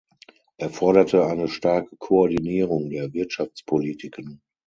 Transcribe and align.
Er 0.57 0.71
forderte 0.71 1.27
eine 1.27 1.47
starke 1.47 1.95
Koordinierung 1.97 2.89
der 2.89 3.13
Wirtschaftspolitiken. 3.13 4.41